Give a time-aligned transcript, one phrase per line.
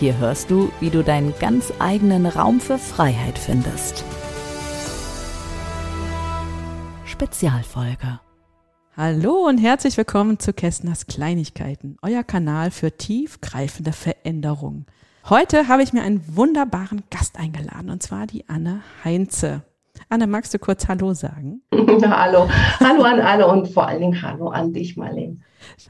[0.00, 4.02] hier hörst du, wie du deinen ganz eigenen Raum für Freiheit findest.
[7.04, 8.18] Spezialfolge.
[8.96, 14.86] Hallo und herzlich willkommen zu Kästners Kleinigkeiten, euer Kanal für tiefgreifende Veränderungen.
[15.28, 19.64] Heute habe ich mir einen wunderbaren Gast eingeladen und zwar die Anne Heinze.
[20.12, 21.62] Anne, magst du kurz Hallo sagen?
[21.72, 22.50] hallo.
[22.80, 25.36] Hallo an alle und vor allen Dingen Hallo an dich, Marlene.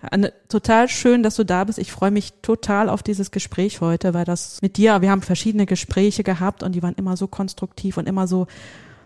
[0.03, 1.79] Anne, total schön, dass du da bist.
[1.79, 5.65] Ich freue mich total auf dieses Gespräch heute, weil das mit dir, wir haben verschiedene
[5.65, 8.47] Gespräche gehabt und die waren immer so konstruktiv und immer so,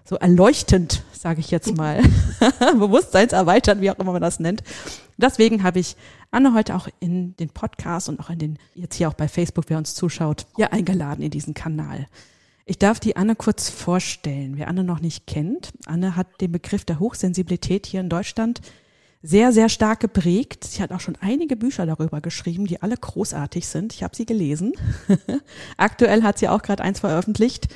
[0.02, 2.02] so erleuchtend, sage ich jetzt mal.
[2.76, 4.64] Bewusstseinserweiternd, wie auch immer man das nennt.
[5.16, 5.94] Deswegen habe ich
[6.32, 9.66] Anne heute auch in den Podcast und auch in den, jetzt hier auch bei Facebook,
[9.68, 12.08] wer uns zuschaut, hier eingeladen in diesen Kanal.
[12.66, 14.56] Ich darf die Anne kurz vorstellen.
[14.56, 18.62] Wer Anne noch nicht kennt, Anne hat den Begriff der Hochsensibilität hier in Deutschland
[19.22, 20.64] sehr, sehr stark geprägt.
[20.64, 23.92] Sie hat auch schon einige Bücher darüber geschrieben, die alle großartig sind.
[23.92, 24.72] Ich habe sie gelesen.
[25.76, 27.68] Aktuell hat sie auch gerade eins veröffentlicht.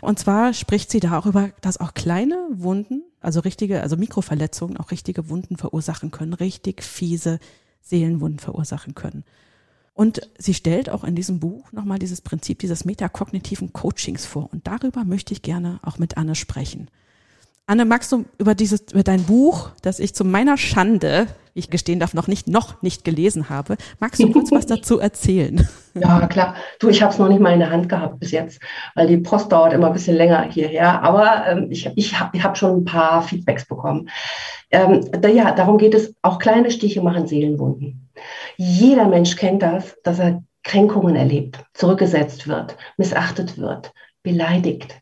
[0.00, 5.28] Und zwar spricht sie darüber, dass auch kleine Wunden, also richtige, also Mikroverletzungen auch richtige
[5.28, 7.38] Wunden verursachen können, richtig fiese
[7.82, 9.24] Seelenwunden verursachen können.
[9.98, 14.48] Und sie stellt auch in diesem Buch nochmal dieses Prinzip dieses metakognitiven Coachings vor.
[14.52, 16.88] Und darüber möchte ich gerne auch mit Anne sprechen.
[17.66, 21.68] Anne, magst du über dieses, über dein Buch, das ich zu meiner Schande, wie ich
[21.68, 25.68] gestehen darf, noch nicht, noch nicht gelesen habe, magst du kurz was dazu erzählen?
[26.00, 26.54] Ja, klar.
[26.78, 28.60] Du, ich habe es noch nicht mal in der Hand gehabt bis jetzt,
[28.94, 31.02] weil die Post dauert immer ein bisschen länger hierher.
[31.02, 34.08] Aber ähm, ich, ich habe hab schon ein paar Feedbacks bekommen.
[34.70, 36.14] Ähm, da, ja, darum geht es.
[36.22, 38.07] Auch kleine Stiche machen Seelenwunden.
[38.60, 43.92] Jeder Mensch kennt das, dass er Kränkungen erlebt, zurückgesetzt wird, missachtet wird,
[44.24, 45.00] beleidigt.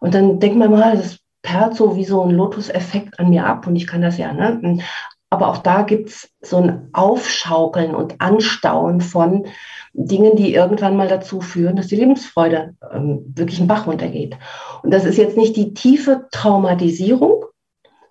[0.00, 3.66] Und dann denkt man mal, das perlt so wie so ein Lotus-Effekt an mir ab
[3.66, 4.32] und ich kann das ja.
[4.32, 4.82] Ne?
[5.28, 9.46] Aber auch da gibt es so ein Aufschaukeln und Anstauen von
[9.92, 14.38] Dingen, die irgendwann mal dazu führen, dass die Lebensfreude ähm, wirklich einen Bach runtergeht.
[14.82, 17.44] Und das ist jetzt nicht die tiefe Traumatisierung,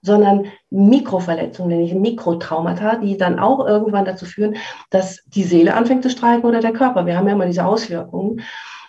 [0.02, 4.56] sondern Mikroverletzungen, nämlich Mikrotraumata, die dann auch irgendwann dazu führen,
[4.90, 7.06] dass die Seele anfängt zu streiken oder der Körper.
[7.06, 8.42] Wir haben ja immer diese Auswirkungen.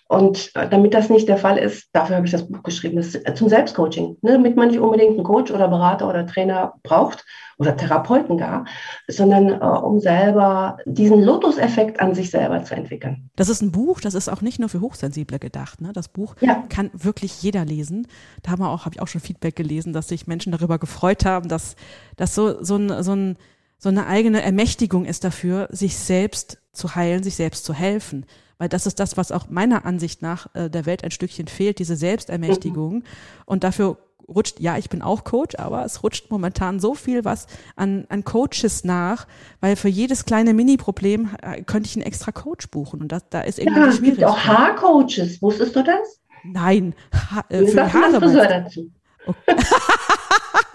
[0.09, 3.15] Und äh, damit das nicht der Fall ist, dafür habe ich das Buch geschrieben, das
[3.15, 7.27] ist zum Selbstcoaching, ne, damit man nicht unbedingt einen Coach oder Berater oder Trainer braucht
[7.59, 8.65] oder Therapeuten gar,
[9.07, 13.29] sondern äh, um selber diesen Lotus-Effekt an sich selber zu entwickeln.
[13.37, 15.83] Das ist ein Buch, das ist auch nicht nur für Hochsensible gedacht.
[15.83, 15.93] Ne?
[15.93, 16.65] Das Buch ja.
[16.71, 18.07] kann wirklich jeder lesen.
[18.43, 21.27] Da haben wir auch, habe ich auch schon Feedback gelesen, dass sich Menschen darüber gefreut
[21.27, 21.77] haben, dass
[22.17, 23.37] das so, so ein, so ein
[23.81, 28.27] so eine eigene Ermächtigung ist dafür, sich selbst zu heilen, sich selbst zu helfen.
[28.59, 31.79] Weil das ist das, was auch meiner Ansicht nach äh, der Welt ein Stückchen fehlt,
[31.79, 33.05] diese Selbstermächtigung.
[33.47, 33.99] Und dafür
[34.29, 38.25] rutscht, ja, ich bin auch Coach, aber es rutscht momentan so viel was an, an
[38.25, 39.27] Coaches nach,
[39.61, 43.41] weil für jedes kleine Mini-Problem äh, könnte ich einen extra Coach buchen und das, da
[43.41, 46.21] ist irgendwie ja, es gibt auch Haarcoaches, wusstest du das?
[46.45, 48.21] Nein, ha, äh, für die Haare.
[48.21, 48.91] Friseur dazu.
[49.27, 49.57] Okay.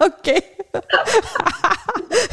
[0.00, 0.42] okay.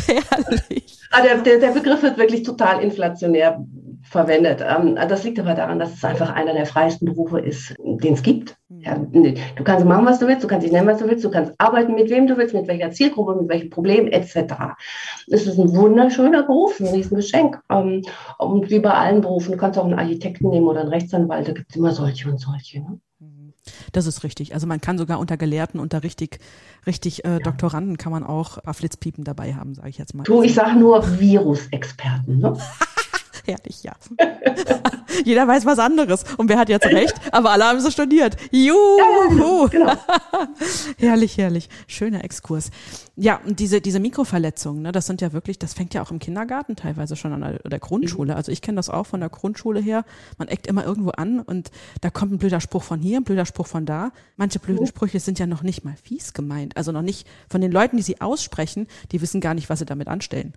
[0.08, 1.00] Herrlich.
[1.12, 3.64] Ah, der, der, der Begriff wird wirklich total inflationär
[4.04, 4.64] verwendet.
[4.68, 8.24] Ähm, das liegt aber daran, dass es einfach einer der freiesten Berufe ist, den es
[8.24, 8.58] gibt.
[8.70, 8.82] Mhm.
[8.82, 11.32] Ja, du kannst machen, was du willst, du kannst dich nennen, was du willst, du
[11.32, 14.54] kannst arbeiten mit wem du willst, mit welcher Zielgruppe, mit welchem Problem etc.
[15.28, 17.60] Es ist ein wunderschöner Beruf, ein Riesengeschenk.
[17.70, 18.04] Ähm,
[18.38, 21.54] und wie bei allen Berufen, du kannst auch einen Architekten nehmen oder einen Rechtsanwalt, da
[21.54, 22.80] gibt es immer solche und solche.
[22.80, 23.00] Ne?
[23.20, 23.54] Mhm.
[23.92, 24.54] Das ist richtig.
[24.54, 26.40] Also man kann sogar unter Gelehrten, unter richtig,
[26.88, 27.40] richtig äh, ja.
[27.40, 30.24] Doktoranden kann man auch Flitzpiepen dabei haben, sage ich jetzt mal.
[30.24, 32.40] Du, ich sage nur Virusexperten.
[32.40, 32.58] Ne?
[33.46, 33.94] Herrlich, ja.
[35.26, 36.24] Jeder weiß was anderes.
[36.38, 37.14] Und wer hat jetzt recht?
[37.32, 38.38] Aber alle haben so studiert.
[38.52, 39.62] Juhu!
[39.72, 39.94] Genau.
[40.98, 41.70] herrlich, herrlich.
[41.88, 42.72] Schöner Exkurs.
[43.16, 46.20] Ja, und diese, diese Mikroverletzungen, ne, das sind ja wirklich, das fängt ja auch im
[46.20, 48.34] Kindergarten teilweise schon an der, der Grundschule.
[48.34, 48.38] Mhm.
[48.38, 50.04] Also ich kenne das auch von der Grundschule her.
[50.38, 51.72] Man eckt immer irgendwo an und
[52.02, 54.12] da kommt ein blöder Spruch von hier, ein blöder Spruch von da.
[54.36, 54.88] Manche blöden mhm.
[54.88, 56.76] Sprüche sind ja noch nicht mal fies gemeint.
[56.76, 59.86] Also noch nicht von den Leuten, die sie aussprechen, die wissen gar nicht, was sie
[59.86, 60.54] damit anstellen.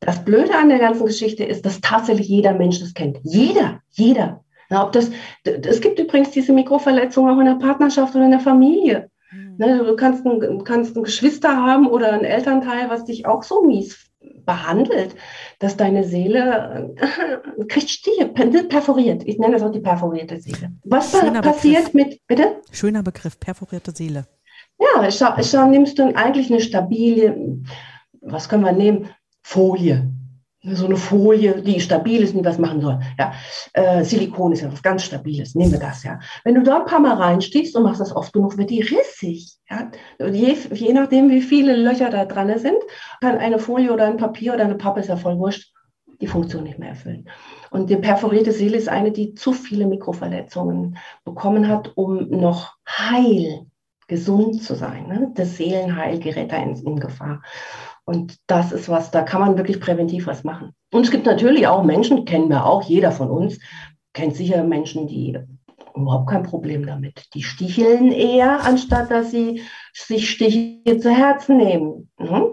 [0.00, 3.18] Das Blöde an der ganzen Geschichte ist, dass tatsächlich jeder Mensch das kennt.
[3.22, 4.44] Jeder, jeder.
[4.68, 5.10] Na, ob das,
[5.44, 9.10] es gibt übrigens diese Mikroverletzungen auch in der Partnerschaft oder in der Familie.
[9.32, 9.56] Mhm.
[9.58, 13.62] Ne, du kannst ein, kannst ein Geschwister haben oder ein Elternteil, was dich auch so
[13.62, 14.06] mies
[14.44, 15.14] behandelt,
[15.58, 19.22] dass deine Seele äh, kriegt Stiche, perforiert.
[19.24, 20.72] Ich nenne das auch die perforierte Seele.
[20.84, 21.94] Was Schöner passiert Begriff.
[21.94, 22.60] mit, bitte?
[22.70, 24.26] Schöner Begriff, perforierte Seele.
[24.78, 27.60] Ja, schau, schau, nimmst du eigentlich eine stabile,
[28.20, 29.10] was können wir nehmen?
[29.46, 30.16] Folie
[30.74, 32.98] so eine Folie, die stabil ist und was machen soll.
[33.18, 33.32] Ja,
[33.72, 35.54] äh, Silikon ist ja was ganz Stabiles.
[35.54, 36.18] Nehmen wir das, ja.
[36.44, 39.56] Wenn du da ein paar Mal reinstichst und machst das oft genug, wird die rissig.
[39.70, 42.78] Ja, je, je nachdem, wie viele Löcher da dran sind,
[43.20, 45.72] kann eine Folie oder ein Papier oder eine Pappe, ist ja voll wurscht,
[46.20, 47.28] die Funktion nicht mehr erfüllen.
[47.70, 53.66] Und die perforierte Seele ist eine, die zu viele Mikroverletzungen bekommen hat, um noch heil,
[54.08, 55.08] gesund zu sein.
[55.08, 55.32] Ne?
[55.34, 57.42] Das Seelenheil gerät da in, in Gefahr.
[58.06, 60.72] Und das ist was, da kann man wirklich präventiv was machen.
[60.92, 63.58] Und es gibt natürlich auch Menschen, kennen wir auch, jeder von uns
[64.14, 65.38] kennt sicher Menschen, die
[65.94, 67.28] überhaupt kein Problem damit.
[67.34, 69.62] Die sticheln eher, anstatt dass sie
[69.92, 72.10] sich Stiche zu Herzen nehmen.
[72.18, 72.52] Mhm.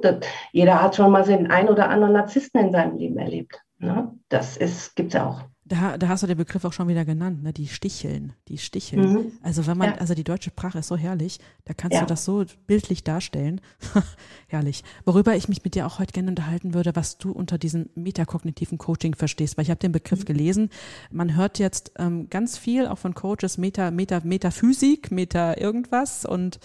[0.52, 3.62] jeder hat schon mal den ein oder anderen Narzissten in seinem Leben erlebt.
[3.78, 4.12] Ne?
[4.30, 4.58] Das
[4.96, 5.42] gibt es ja auch.
[5.66, 7.54] Da, da, hast du den Begriff auch schon wieder genannt, ne?
[7.54, 9.14] die Sticheln, die Sticheln.
[9.14, 9.32] Mhm.
[9.42, 9.96] Also wenn man, ja.
[9.96, 12.02] also die deutsche Sprache ist so herrlich, da kannst ja.
[12.02, 13.62] du das so bildlich darstellen.
[14.48, 14.84] herrlich.
[15.06, 18.78] Worüber ich mich mit dir auch heute gerne unterhalten würde, was du unter diesem metakognitiven
[18.78, 20.26] Coaching verstehst, weil ich habe den Begriff mhm.
[20.26, 20.70] gelesen.
[21.12, 26.60] Man hört jetzt ähm, ganz viel auch von Coaches Meta, Meta, Metaphysik, Meta irgendwas und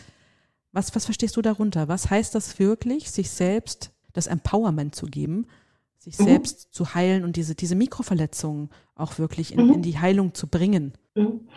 [0.73, 1.87] was, was verstehst du darunter?
[1.87, 5.47] Was heißt das wirklich, sich selbst das Empowerment zu geben?
[5.99, 6.25] sich mhm.
[6.25, 9.75] selbst zu heilen und diese, diese Mikroverletzungen auch wirklich in, mhm.
[9.75, 10.93] in die Heilung zu bringen.
[11.15, 11.49] Mhm.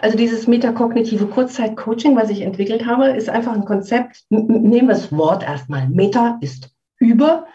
[0.00, 4.24] Also dieses metakognitive Kurzzeit-Coaching, was ich entwickelt habe, ist einfach ein Konzept.
[4.30, 5.88] Nehmen wir das Wort erstmal.
[5.88, 7.46] Meta ist über,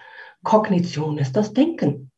[0.43, 2.11] Kognition ist das Denken.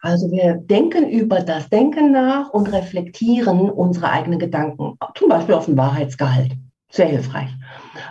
[0.00, 5.66] Also wir denken über das Denken nach und reflektieren unsere eigenen Gedanken, zum Beispiel auf
[5.66, 6.52] den Wahrheitsgehalt.
[6.90, 7.48] Sehr hilfreich.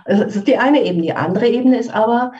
[0.05, 1.03] Das ist die eine Ebene.
[1.03, 2.31] Die andere Ebene ist aber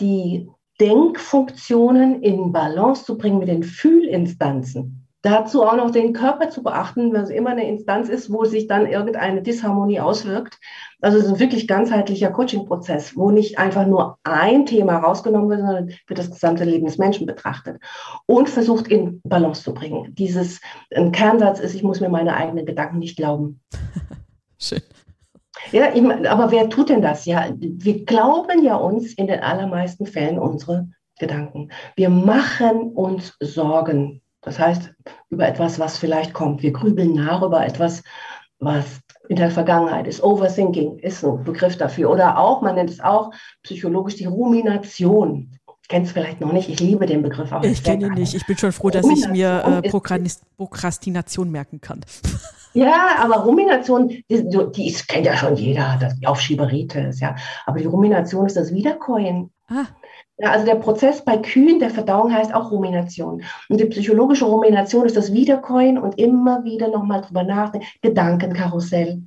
[0.00, 0.48] die
[0.80, 4.99] Denkfunktionen in Balance zu bringen mit den Fühlinstanzen.
[5.22, 8.68] Dazu auch noch den Körper zu beachten, weil es immer eine Instanz ist, wo sich
[8.68, 10.58] dann irgendeine Disharmonie auswirkt.
[11.02, 15.60] Also es ist ein wirklich ganzheitlicher Coaching-Prozess, wo nicht einfach nur ein Thema rausgenommen wird,
[15.60, 17.82] sondern wird das gesamte Leben des Menschen betrachtet
[18.24, 20.14] und versucht in Balance zu bringen.
[20.14, 20.60] Dieses
[20.94, 23.60] ein Kernsatz ist, ich muss mir meine eigenen Gedanken nicht glauben.
[24.58, 24.80] Schön.
[25.72, 27.26] Ja, ich, aber wer tut denn das?
[27.26, 30.88] Ja, wir glauben ja uns in den allermeisten Fällen unsere
[31.18, 31.70] Gedanken.
[31.96, 34.22] Wir machen uns Sorgen.
[34.42, 34.92] Das heißt,
[35.28, 36.62] über etwas, was vielleicht kommt.
[36.62, 38.02] Wir grübeln nach über etwas,
[38.58, 40.22] was in der Vergangenheit ist.
[40.22, 42.10] Overthinking ist ein Begriff dafür.
[42.10, 43.32] Oder auch, man nennt es auch
[43.62, 45.56] psychologisch die Rumination.
[45.88, 46.68] Kennst vielleicht noch nicht?
[46.68, 47.62] Ich liebe den Begriff auch.
[47.64, 48.34] Ich kenne ihn nicht.
[48.34, 49.90] Ich bin schon froh, dass ich mir äh,
[50.56, 52.00] Prokrastination merken kann.
[52.72, 57.34] Ja, aber Rumination, die, die ist, kennt ja schon jeder, das die Aufschieberitis, ja.
[57.66, 59.50] Aber die Rumination ist das Wiederkäuen.
[59.66, 59.86] Ah.
[60.42, 63.42] Ja, also der Prozess bei Kühen der Verdauung heißt auch Rumination.
[63.68, 69.22] Und die psychologische Rumination ist das Wiederkäuen und immer wieder nochmal drüber nachdenken, Gedankenkarussell.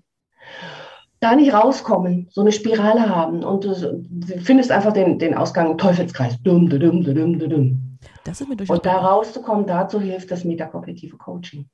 [1.20, 4.04] Da nicht rauskommen, so eine Spirale haben und du
[4.44, 6.42] findest einfach den, den Ausgang Teufelskreis.
[6.44, 7.98] Dumm, dumm, dumm, dumm.
[8.24, 11.70] Das ist mir und da rauszukommen, dazu hilft das metakognitive Coaching.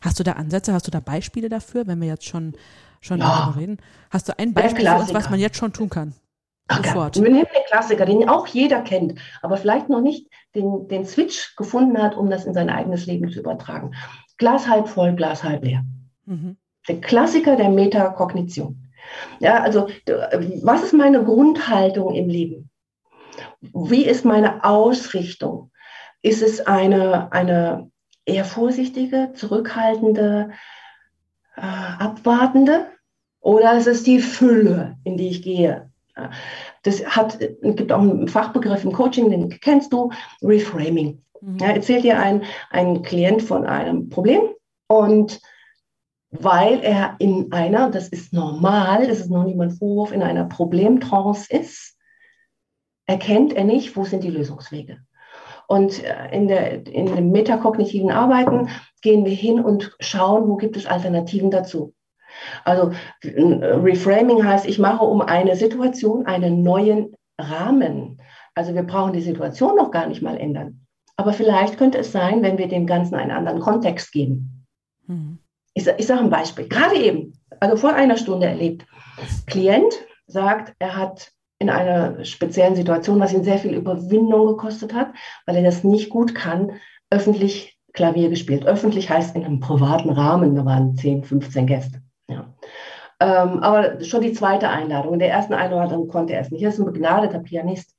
[0.00, 2.54] Hast du da Ansätze, hast du da Beispiele dafür, wenn wir jetzt schon,
[3.00, 3.26] schon ja.
[3.26, 3.78] darüber reden?
[4.10, 6.14] Hast du ein Beispiel für uns, was man jetzt schon tun kann?
[6.70, 7.16] Sofort.
[7.16, 11.54] Wir nehmen den Klassiker, den auch jeder kennt, aber vielleicht noch nicht den, den Switch
[11.56, 13.94] gefunden hat, um das in sein eigenes Leben zu übertragen.
[14.36, 15.84] Glas halb voll, Glas halb leer.
[16.24, 16.56] Mhm.
[16.88, 18.90] Der Klassiker der Metakognition.
[19.38, 19.88] Ja, also
[20.62, 22.70] was ist meine Grundhaltung im Leben?
[23.60, 25.70] Wie ist meine Ausrichtung?
[26.22, 27.90] Ist es eine, eine
[28.24, 30.50] eher vorsichtige, zurückhaltende,
[31.56, 32.86] äh, abwartende
[33.40, 35.92] oder ist es die Fülle, in die ich gehe?
[36.82, 40.10] Das hat, gibt auch einen Fachbegriff im Coaching, den kennst du,
[40.42, 41.22] Reframing.
[41.40, 41.58] Mhm.
[41.58, 44.42] Ja, erzählt dir ein, ein Klient von einem Problem
[44.88, 45.40] und
[46.30, 51.46] weil er in einer, das ist normal, das ist noch niemand Vorwurf, in einer Problemtrance
[51.50, 51.96] ist,
[53.06, 54.98] erkennt er nicht, wo sind die Lösungswege.
[55.68, 58.68] Und äh, in, der, in dem metakognitiven Arbeiten
[59.02, 61.94] gehen wir hin und schauen, wo gibt es Alternativen dazu.
[62.64, 68.20] Also Reframing heißt, ich mache um eine Situation einen neuen Rahmen.
[68.54, 70.86] Also wir brauchen die Situation noch gar nicht mal ändern.
[71.16, 74.66] Aber vielleicht könnte es sein, wenn wir dem Ganzen einen anderen Kontext geben.
[75.06, 75.38] Mhm.
[75.74, 76.68] Ich, ich sage ein Beispiel.
[76.68, 78.86] Gerade eben, also vor einer Stunde erlebt.
[79.46, 79.94] Klient
[80.26, 85.12] sagt, er hat in einer speziellen Situation, was ihn sehr viel Überwindung gekostet hat,
[85.46, 86.72] weil er das nicht gut kann,
[87.10, 88.66] öffentlich Klavier gespielt.
[88.66, 92.02] Öffentlich heißt in einem privaten Rahmen, da waren 10, 15 Gäste.
[93.20, 93.44] Ja.
[93.44, 95.14] Ähm, aber schon die zweite Einladung.
[95.14, 96.62] In der ersten Einladung konnte er es nicht.
[96.62, 97.94] Er ist ein begnadeter Pianist.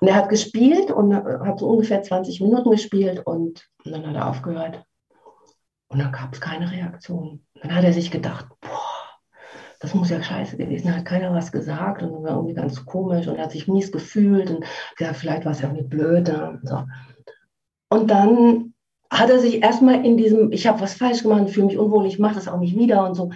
[0.00, 4.28] Und er hat gespielt und hat so ungefähr 20 Minuten gespielt und, dann hat er
[4.28, 4.82] aufgehört.
[5.88, 7.44] Und dann gab es keine Reaktion.
[7.60, 8.90] Dann hat er sich gedacht, boah,
[9.80, 10.88] das muss ja scheiße gewesen.
[10.88, 14.50] Da hat keiner was gesagt und war irgendwie ganz komisch und hat sich mies gefühlt
[14.50, 14.64] und
[14.98, 16.28] ja, vielleicht war es irgendwie blöd.
[16.28, 16.84] Und, so.
[17.88, 18.74] und dann
[19.10, 22.18] hat er sich erstmal in diesem, ich habe was falsch gemacht, fühle mich unwohl, ich
[22.18, 23.30] mache das auch nicht wieder und so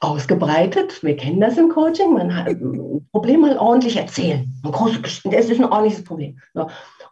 [0.00, 1.02] ausgebreitet.
[1.02, 2.14] Wir kennen das im Coaching.
[2.14, 4.52] Man hat ein Problem mal ordentlich erzählen.
[4.64, 6.38] Ein großes, das ist ein ordentliches Problem.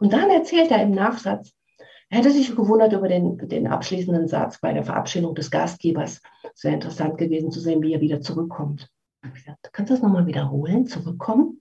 [0.00, 1.53] Und dann erzählt er im Nachsatz,
[2.11, 6.21] er hätte sich gewundert über den, den abschließenden Satz bei der Verabschiedung des Gastgebers.
[6.55, 8.88] Es wäre interessant gewesen zu sehen, wie er wieder zurückkommt.
[9.33, 10.87] Gesagt, kannst du das nochmal wiederholen?
[10.87, 11.61] Zurückkommen?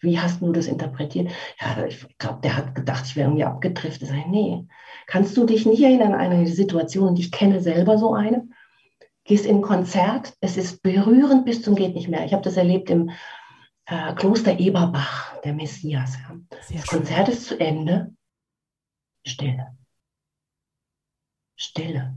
[0.00, 1.30] Wie hast du das interpretiert?
[1.60, 4.02] Ja, ich glaube, der hat gedacht, ich wäre irgendwie abgetrifft.
[4.02, 4.66] Ich nee.
[5.06, 8.46] Kannst du dich nicht erinnern an eine Situation, und ich kenne selber so eine?
[9.26, 12.24] Gehst in ein Konzert, es ist berührend bis zum geht nicht mehr.
[12.24, 13.10] Ich habe das erlebt im
[13.86, 16.16] äh, Kloster Eberbach, der Messias.
[16.16, 16.36] Ja.
[16.50, 18.14] Das Konzert ist zu Ende.
[19.26, 19.76] Stille.
[21.56, 22.14] Stille.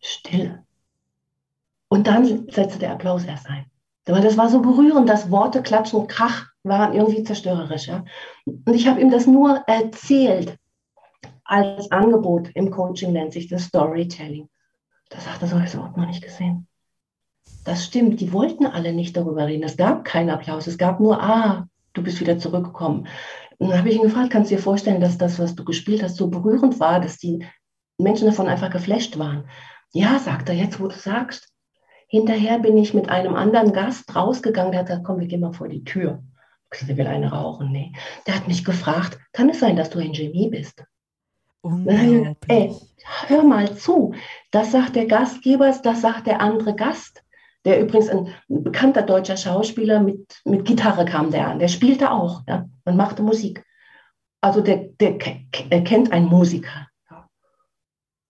[0.00, 0.64] Stille.
[1.88, 3.66] Und dann setzte der Applaus erst ein.
[4.08, 7.88] Aber das war so berührend, dass Worte klatschen, Krach waren irgendwie zerstörerisch.
[7.88, 8.04] Ja?
[8.46, 10.58] Und ich habe ihm das nur erzählt
[11.44, 12.50] als Angebot.
[12.54, 14.48] Im Coaching nennt sich das Storytelling.
[15.10, 16.66] Da sagt er so, ich habe noch nicht gesehen.
[17.64, 19.64] Das stimmt, die wollten alle nicht darüber reden.
[19.64, 20.66] Es gab keinen Applaus.
[20.66, 23.06] Es gab nur, ah, du bist wieder zurückgekommen.
[23.58, 26.16] Dann habe ich ihn gefragt, kannst du dir vorstellen, dass das, was du gespielt hast,
[26.16, 27.46] so berührend war, dass die
[27.98, 29.48] Menschen davon einfach geflasht waren?
[29.92, 31.48] Ja, sagt er, jetzt wo du sagst.
[32.08, 35.52] Hinterher bin ich mit einem anderen Gast rausgegangen, der hat gesagt, komm, wir gehen mal
[35.52, 36.22] vor die Tür.
[36.72, 37.70] Ich gesagt, will eine rauchen.
[37.70, 37.92] Nee.
[38.26, 40.84] Der hat mich gefragt, kann es sein, dass du ein Genie bist?
[41.64, 42.36] Unglaublich.
[42.48, 42.76] Ey,
[43.26, 44.14] hör mal zu.
[44.50, 47.24] Das sagt der Gastgeber, das sagt der andere Gast.
[47.64, 51.58] Der übrigens ein bekannter deutscher Schauspieler mit, mit Gitarre kam der an.
[51.58, 53.64] Der spielte auch ja, und machte Musik.
[54.42, 56.88] Also der, der kennt einen Musiker.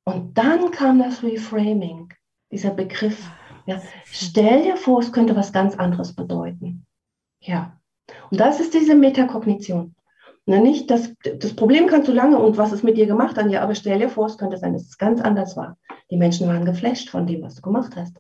[0.05, 2.13] Und dann kam das Reframing,
[2.53, 3.29] dieser Begriff.
[3.67, 3.83] Ja.
[4.05, 6.87] Stell dir vor, es könnte was ganz anderes bedeuten.
[7.41, 7.81] Ja.
[8.31, 9.97] Und das ist diese Metakognition.
[10.47, 13.51] Na, nicht, das, das Problem kannst du lange und was es mit dir gemacht hat,
[13.51, 15.79] ja, aber stell dir vor, es könnte sein, dass es ganz anders war.
[16.11, 18.15] Die Menschen waren geflasht von dem, was du gemacht hast.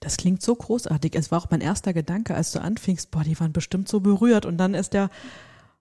[0.00, 1.14] Das klingt so großartig.
[1.14, 4.44] Es war auch mein erster Gedanke, als du anfingst, boah, die waren bestimmt so berührt
[4.44, 5.10] und dann ist der,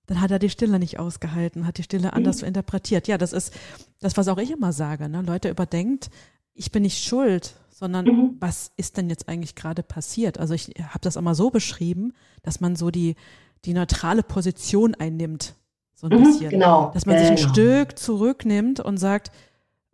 [0.05, 2.49] dann hat er die Stille nicht ausgehalten, hat die Stille anders mhm.
[2.49, 3.07] interpretiert.
[3.07, 3.53] Ja, das ist
[3.99, 5.09] das, was auch ich immer sage.
[5.09, 5.21] Ne?
[5.21, 6.09] Leute überdenkt,
[6.53, 8.37] ich bin nicht schuld, sondern mhm.
[8.39, 10.39] was ist denn jetzt eigentlich gerade passiert?
[10.39, 13.15] Also ich habe das immer so beschrieben, dass man so die,
[13.65, 15.55] die neutrale Position einnimmt,
[15.95, 16.49] so ein mhm, bisschen.
[16.49, 16.91] Genau.
[16.93, 17.49] Dass man sich ein genau.
[17.49, 19.31] Stück zurücknimmt und sagt,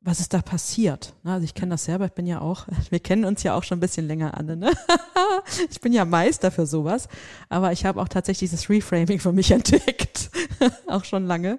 [0.06, 1.14] was ist da passiert?
[1.24, 3.80] Also ich kenne das selber, ich bin ja auch, wir kennen uns ja auch schon
[3.80, 4.56] ein bisschen länger, Anne.
[4.56, 4.72] Ne?
[5.70, 7.08] Ich bin ja Meister für sowas,
[7.50, 10.32] aber ich habe auch tatsächlich dieses Reframing für mich entdeckt,
[10.88, 11.58] auch schon lange.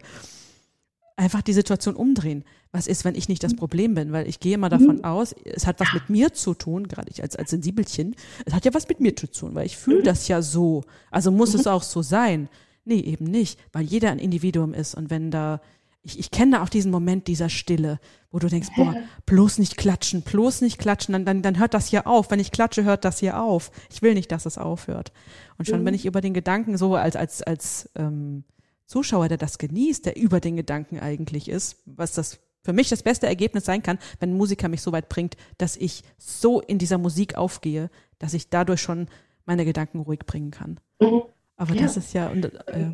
[1.17, 2.45] Einfach die Situation umdrehen.
[2.77, 3.57] Was ist, wenn ich nicht das mhm.
[3.57, 4.13] Problem bin?
[4.13, 5.05] Weil ich gehe immer davon mhm.
[5.05, 8.15] aus, es hat was mit mir zu tun, gerade ich als, als Sensibelchen.
[8.45, 10.85] Es hat ja was mit mir zu tun, weil ich fühle das ja so.
[11.11, 12.49] Also muss es auch so sein.
[12.85, 15.61] Nee, eben nicht, weil jeder ein Individuum ist und wenn da
[16.03, 17.99] ich, ich kenne auch diesen Moment dieser Stille,
[18.31, 18.95] wo du denkst, boah,
[19.27, 22.31] bloß nicht klatschen, bloß nicht klatschen, dann, dann, dann hört das hier auf.
[22.31, 23.73] Wenn ich klatsche, hört das hier auf.
[23.93, 25.13] Ich will nicht, dass es aufhört.
[25.59, 25.87] Und schon mhm.
[25.87, 28.45] bin ich über den Gedanken so als, als, als ähm,
[28.87, 33.03] Zuschauer, der das genießt, der über den Gedanken eigentlich ist, was das für mich das
[33.03, 36.79] beste Ergebnis sein kann, wenn ein Musiker mich so weit bringt, dass ich so in
[36.79, 39.07] dieser Musik aufgehe, dass ich dadurch schon
[39.45, 40.81] meine Gedanken ruhig bringen kann.
[41.01, 41.23] Mhm.
[41.57, 41.83] Aber ja.
[41.83, 42.91] das ist ja, und, äh,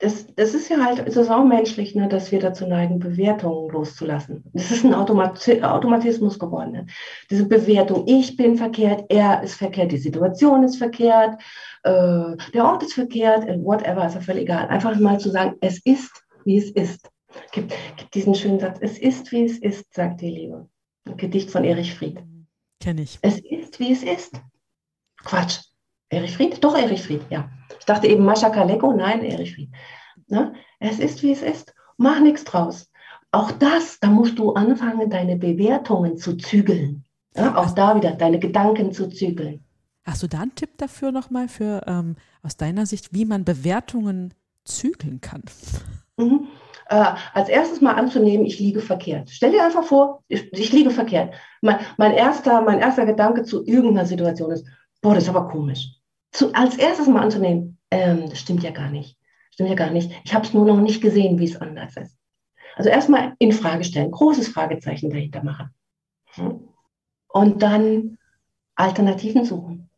[0.00, 3.70] das, das ist ja halt, es ist auch menschlich, ne, dass wir dazu neigen, Bewertungen
[3.70, 4.44] loszulassen.
[4.52, 6.72] Das ist ein Automati Automatismus geworden.
[6.72, 6.86] Ne?
[7.30, 11.40] Diese Bewertung, ich bin verkehrt, er ist verkehrt, die Situation ist verkehrt,
[11.84, 14.68] äh, der Ort ist verkehrt, whatever, ist ja völlig egal.
[14.68, 17.08] Einfach mal zu sagen, es ist, wie es ist.
[17.52, 20.68] Gibt, gibt diesen schönen Satz, es ist, wie es ist, sagt die Liebe.
[21.06, 22.22] Ein Gedicht von Erich Fried.
[22.80, 23.18] Kenne ich.
[23.22, 24.40] Es ist, wie es ist.
[25.24, 25.60] Quatsch.
[26.10, 26.62] Erich Fried?
[26.62, 27.50] Doch, Erich Fried, ja.
[27.78, 29.70] Ich dachte eben Mascha Kaleko, nein, Erich Fried.
[30.28, 30.54] Ne?
[30.78, 31.74] Es ist, wie es ist.
[31.96, 32.90] Mach nichts draus.
[33.30, 37.04] Auch das, da musst du anfangen, deine Bewertungen zu zügeln.
[37.36, 37.56] Ja?
[37.56, 39.64] Auch da wieder deine Gedanken zu zügeln.
[40.04, 44.32] Hast du da einen Tipp dafür nochmal für ähm, aus deiner Sicht, wie man Bewertungen
[44.64, 45.42] zügeln kann?
[46.16, 46.48] Mhm.
[46.88, 49.30] Äh, als erstes mal anzunehmen, ich liege verkehrt.
[49.30, 51.34] Stell dir einfach vor, ich, ich liege verkehrt.
[51.60, 54.66] Mein, mein, erster, mein erster Gedanke zu irgendeiner Situation ist,
[55.02, 55.98] boah, das ist aber komisch
[56.32, 59.16] zu, als erstes mal anzunehmen, ähm, das stimmt ja gar nicht.
[59.50, 60.10] Stimmt ja gar nicht.
[60.24, 62.16] Ich habe es nur noch nicht gesehen, wie es anders ist.
[62.76, 65.70] Also erstmal in Frage stellen, großes Fragezeichen dahinter machen.
[66.34, 66.60] Hm?
[67.28, 68.18] Und dann
[68.76, 69.90] Alternativen suchen.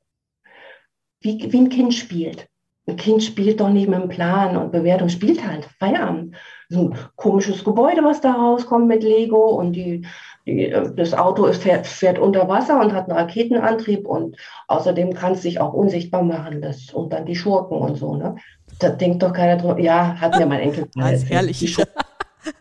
[1.20, 2.48] Wie, wie ein Kind spielt.
[2.86, 6.34] Ein Kind spielt doch nicht mit dem Plan und Bewertung, spielt halt Feierabend.
[6.70, 10.06] So ein komisches Gebäude, was da rauskommt mit Lego und die,
[10.46, 14.36] die, das Auto ist, fährt, fährt unter Wasser und hat einen Raketenantrieb und
[14.68, 18.14] außerdem kann es sich auch unsichtbar machen das, und dann die Schurken und so.
[18.14, 18.36] Ne?
[18.78, 19.80] Da denkt doch keiner drüber.
[19.80, 21.58] Ja, hat mir mein Enkel ist herrlich.
[21.58, 21.68] Die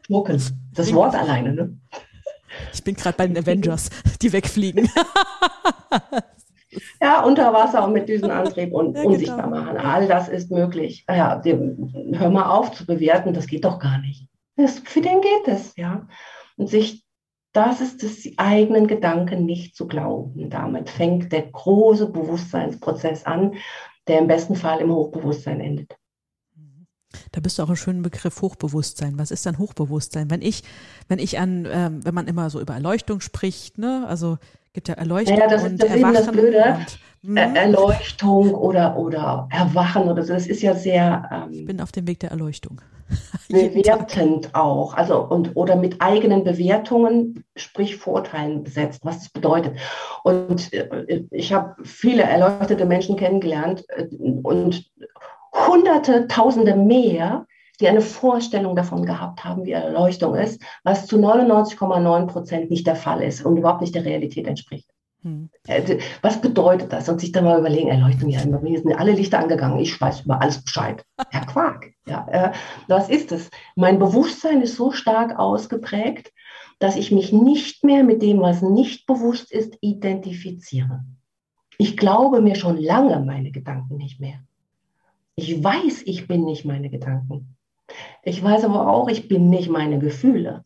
[0.08, 0.42] Schurken,
[0.74, 1.54] das Wort alleine.
[1.54, 1.78] Ne?
[2.74, 3.90] Ich bin gerade bei den Avengers,
[4.22, 4.90] die wegfliegen.
[7.02, 9.14] Ja, unter Wasser und mit Düsenantrieb und ja, genau.
[9.14, 9.78] unsichtbar machen.
[9.78, 11.06] All das ist möglich.
[11.10, 14.28] Ja, hör mal auf zu bewerten, das geht doch gar nicht.
[14.56, 16.08] Das, für den geht es, ja.
[16.58, 17.04] Und sich,
[17.54, 20.50] das ist das, die eigenen Gedanken nicht zu glauben.
[20.50, 23.56] Damit fängt der große Bewusstseinsprozess an,
[24.08, 25.96] der im besten Fall im Hochbewusstsein endet.
[27.32, 29.18] Da bist du auch einen schönen Begriff Hochbewusstsein.
[29.18, 30.30] Was ist dann Hochbewusstsein?
[30.30, 30.64] Wenn ich,
[31.08, 34.38] wenn ich an, ähm, wenn man immer so über Erleuchtung spricht, ne, also
[34.74, 36.14] gibt ja Erleuchtung naja, das und ist, das Erwachen.
[36.14, 36.78] Das Blöde.
[37.24, 37.56] Und, hm.
[37.56, 41.30] Erleuchtung oder, oder Erwachen oder so, das ist ja sehr.
[41.32, 42.82] Ähm, ich bin auf dem Weg der Erleuchtung.
[43.50, 49.78] bewertend auch, also und oder mit eigenen Bewertungen, sprich Vorurteilen besetzt, was das bedeutet.
[50.24, 54.08] Und äh, ich habe viele erleuchtete Menschen kennengelernt äh,
[54.44, 54.86] und
[55.54, 57.46] Hunderte, Tausende mehr,
[57.80, 62.96] die eine Vorstellung davon gehabt haben, wie Erleuchtung ist, was zu 99,9 Prozent nicht der
[62.96, 64.90] Fall ist und überhaupt nicht der Realität entspricht.
[65.24, 65.50] Hm.
[65.68, 67.10] Äh, was bedeutet das?
[67.10, 70.42] Und sich dann mal überlegen, Erleuchtung, ja, mir sind alle Lichter angegangen, ich weiß über
[70.42, 71.04] alles Bescheid.
[71.30, 72.52] Herr Quark, ja, äh,
[72.88, 73.50] was ist es?
[73.76, 76.32] Mein Bewusstsein ist so stark ausgeprägt,
[76.80, 81.04] dass ich mich nicht mehr mit dem, was nicht bewusst ist, identifiziere.
[81.78, 84.40] Ich glaube mir schon lange meine Gedanken nicht mehr.
[85.42, 87.56] Ich weiß, ich bin nicht meine Gedanken.
[88.24, 90.66] Ich weiß aber auch, ich bin nicht meine Gefühle.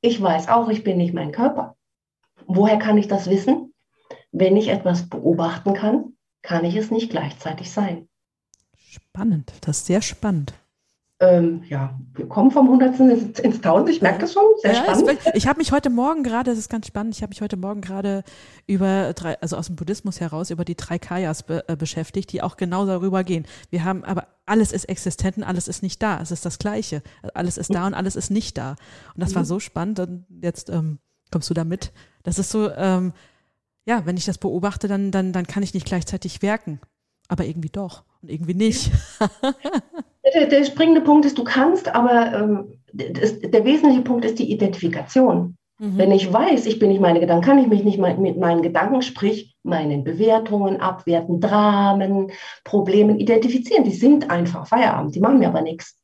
[0.00, 1.76] Ich weiß auch, ich bin nicht mein Körper.
[2.46, 3.74] Woher kann ich das wissen?
[4.32, 8.08] Wenn ich etwas beobachten kann, kann ich es nicht gleichzeitig sein.
[8.78, 10.54] Spannend, das ist sehr spannend.
[11.20, 13.88] Ähm, ja, wir kommen vom Hundertsten ins, ins Tausend.
[13.88, 15.18] Ich merke das schon, sehr ja, spannend.
[15.34, 17.80] ich habe mich heute Morgen gerade, das ist ganz spannend, ich habe mich heute Morgen
[17.80, 18.22] gerade
[18.68, 22.40] über drei, also aus dem Buddhismus heraus über die drei Kayas be, äh, beschäftigt, die
[22.40, 23.46] auch genau darüber gehen.
[23.70, 26.20] Wir haben, aber alles ist existent und alles ist nicht da.
[26.20, 27.02] Es ist das Gleiche.
[27.34, 28.76] Alles ist da und alles ist nicht da.
[29.14, 29.46] Und das war mhm.
[29.46, 29.98] so spannend.
[29.98, 30.98] Und jetzt ähm,
[31.32, 31.92] kommst du da mit.
[32.22, 33.12] Das ist so, ähm,
[33.86, 36.80] ja, wenn ich das beobachte, dann, dann, dann kann ich nicht gleichzeitig werken.
[37.26, 38.90] Aber irgendwie doch und irgendwie nicht.
[40.34, 44.50] Der, der, springende Punkt ist, du kannst, aber ähm, das, der wesentliche Punkt ist die
[44.50, 45.56] Identifikation.
[45.78, 45.98] Mhm.
[45.98, 49.02] Wenn ich weiß, ich bin nicht meine Gedanken, kann ich mich nicht mit meinen Gedanken,
[49.02, 52.32] sprich meinen Bewertungen, Abwerten, Dramen,
[52.64, 53.84] Problemen identifizieren.
[53.84, 55.96] Die sind einfach Feierabend, die machen mir aber nichts.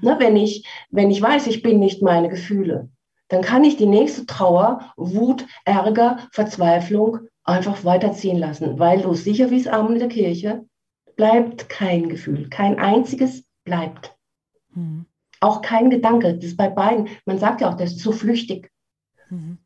[0.00, 2.88] Ne, wenn, ich, wenn ich weiß, ich bin nicht meine Gefühle,
[3.28, 9.50] dann kann ich die nächste Trauer, Wut, Ärger, Verzweiflung einfach weiterziehen lassen, weil du sicher
[9.50, 10.64] wie es Arm in der Kirche
[11.16, 14.16] bleibt kein Gefühl, kein einziges bleibt.
[14.74, 15.06] Mhm.
[15.40, 17.08] Auch kein Gedanke, das ist bei beiden.
[17.26, 18.72] Man sagt ja auch, das ist zu flüchtig.
[19.30, 19.58] Mhm.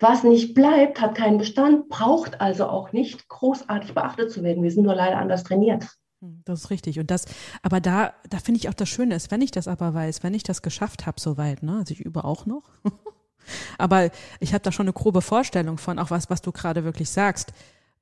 [0.00, 4.62] Was nicht bleibt, hat keinen Bestand, braucht also auch nicht großartig beachtet zu werden.
[4.62, 5.86] Wir sind nur leider anders trainiert.
[6.20, 6.98] Hm, das ist richtig.
[6.98, 7.26] Und das,
[7.62, 10.34] aber da, da finde ich auch das Schöne ist, wenn ich das aber weiß, wenn
[10.34, 12.70] ich das geschafft habe soweit, ne, also ich übe auch noch,
[13.78, 17.10] aber ich habe da schon eine grobe Vorstellung von, auch was, was du gerade wirklich
[17.10, 17.52] sagst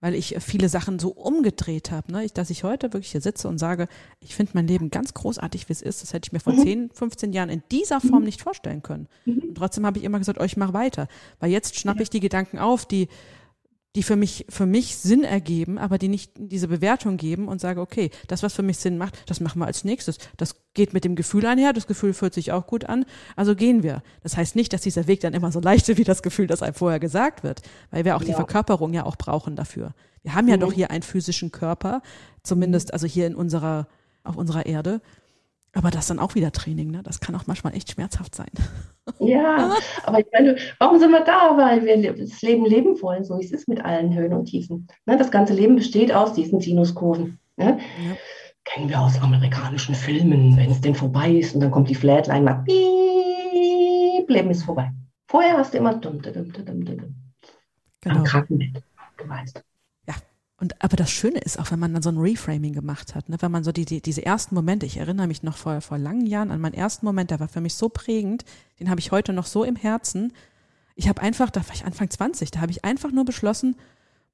[0.01, 2.27] weil ich viele Sachen so umgedreht habe, ne?
[2.33, 3.89] dass ich heute wirklich hier sitze und sage,
[4.21, 6.03] ich finde mein Leben ganz großartig, wie es ist.
[6.03, 6.63] Das hätte ich mir vor mhm.
[6.63, 8.27] 10, 15 Jahren in dieser Form mhm.
[8.27, 9.09] nicht vorstellen können.
[9.27, 9.43] Mhm.
[9.49, 11.09] Und trotzdem habe ich immer gesagt, euch oh, mach weiter.
[11.39, 13.09] Weil jetzt schnappe ich die Gedanken auf, die
[13.97, 17.81] die für mich, für mich Sinn ergeben, aber die nicht diese Bewertung geben und sage,
[17.81, 20.19] okay, das, was für mich Sinn macht, das machen wir als nächstes.
[20.37, 23.83] Das geht mit dem Gefühl einher, das Gefühl fühlt sich auch gut an, also gehen
[23.83, 24.03] wir.
[24.23, 26.63] Das heißt nicht, dass dieser Weg dann immer so leicht ist wie das Gefühl, das
[26.63, 28.29] einem vorher gesagt wird, weil wir auch ja.
[28.29, 29.93] die Verkörperung ja auch brauchen dafür.
[30.23, 30.61] Wir haben ja mhm.
[30.61, 32.03] doch hier einen physischen Körper,
[32.45, 33.89] zumindest also hier in unserer,
[34.23, 35.01] auf unserer Erde.
[35.73, 37.03] Aber das ist dann auch wieder Training, ne?
[37.03, 38.51] Das kann auch manchmal echt schmerzhaft sein.
[39.19, 41.57] Ja, aber ich meine, warum sind wir da?
[41.57, 44.89] Weil wir das Leben leben wollen, so wie es ist mit allen Höhen und Tiefen.
[45.07, 45.17] Ne?
[45.17, 47.39] Das ganze Leben besteht aus diesen Sinuskurven.
[47.57, 47.79] Ne?
[47.79, 48.17] Ja.
[48.65, 52.43] Kennen wir aus amerikanischen Filmen, wenn es denn vorbei ist und dann kommt die Flatline,
[52.43, 54.93] macht piep, Leben ist vorbei.
[55.29, 57.15] Vorher hast du immer dumm, dumm, dumm, dumm, dumm.
[58.01, 58.17] Genau.
[58.17, 58.83] Am Krankenbett,
[59.17, 59.65] du weißt.
[60.61, 63.37] Und aber das Schöne ist auch, wenn man dann so ein Reframing gemacht hat, ne,
[63.41, 66.27] wenn man so die, die, diese ersten Momente, ich erinnere mich noch vor, vor langen
[66.27, 68.45] Jahren an meinen ersten Moment, der war für mich so prägend,
[68.79, 70.35] den habe ich heute noch so im Herzen.
[70.97, 73.77] Ich habe einfach, da war ich Anfang 20, da habe ich einfach nur beschlossen,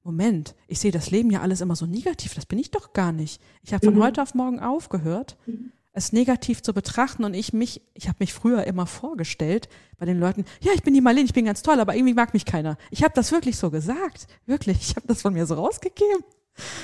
[0.03, 3.13] Moment, ich sehe das Leben ja alles immer so negativ, das bin ich doch gar
[3.13, 3.41] nicht.
[3.63, 4.03] Ich habe von mhm.
[4.03, 8.33] heute auf morgen aufgehört, mhm es negativ zu betrachten und ich mich, ich habe mich
[8.33, 11.79] früher immer vorgestellt bei den Leuten, ja, ich bin die Marlene, ich bin ganz toll,
[11.79, 12.77] aber irgendwie mag mich keiner.
[12.91, 16.23] Ich habe das wirklich so gesagt, wirklich, ich habe das von mir so rausgegeben.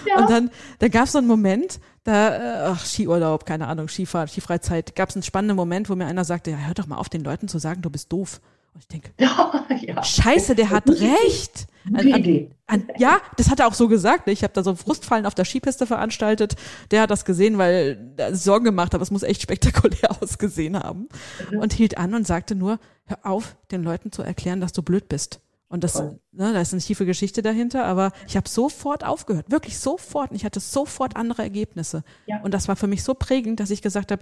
[0.07, 0.17] Ja.
[0.17, 4.31] Und dann, da gab es so einen Moment, da, äh, ach, Skiurlaub, keine Ahnung, Skifahrt,
[4.31, 7.09] Skifreizeit, gab es einen spannenden Moment, wo mir einer sagte, ja, hör doch mal auf,
[7.09, 8.41] den Leuten zu sagen, du bist doof.
[8.73, 10.03] Und ich denke, ja, ja.
[10.03, 11.67] Scheiße, der hat recht.
[11.85, 14.27] An, an, an, ja, das hat er auch so gesagt.
[14.27, 16.55] Ich habe da so Frustfallen auf der Skipiste veranstaltet.
[16.91, 20.77] Der hat das gesehen, weil er Sorgen gemacht hat, aber es muss echt spektakulär ausgesehen
[20.77, 21.09] haben.
[21.51, 21.59] Mhm.
[21.59, 25.09] Und hielt an und sagte nur, hör auf, den Leuten zu erklären, dass du blöd
[25.09, 25.41] bist.
[25.67, 29.79] Und das, ne, da ist eine tiefe Geschichte dahinter, aber ich habe sofort aufgehört, wirklich
[29.79, 30.29] sofort.
[30.29, 32.03] Und ich hatte sofort andere Ergebnisse.
[32.27, 32.41] Ja.
[32.41, 34.21] Und das war für mich so prägend, dass ich gesagt habe,